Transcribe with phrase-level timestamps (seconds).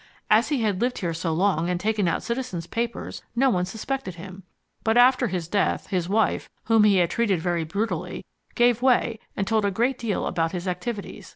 [0.31, 4.15] As he had lived here so long and taken out citizen's papers, no one suspected
[4.15, 4.41] him.
[4.83, 8.25] But after his death, his wife, whom he had treated very brutally,
[8.55, 11.29] gave way and told a great deal about his activities.